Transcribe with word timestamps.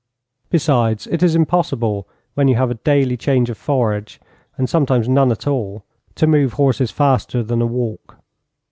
Besides, 0.49 1.05
it 1.05 1.21
is 1.21 1.35
impossible, 1.35 2.07
when 2.33 2.47
you 2.47 2.55
have 2.55 2.71
a 2.71 2.81
daily 2.81 3.15
change 3.15 3.51
of 3.51 3.57
forage, 3.59 4.19
and 4.57 4.67
sometimes 4.67 5.07
none 5.07 5.31
at 5.31 5.45
all, 5.45 5.83
to 6.15 6.25
move 6.25 6.53
horses 6.53 6.89
faster 6.89 7.43
than 7.43 7.61
a 7.61 7.67
walk. 7.67 8.17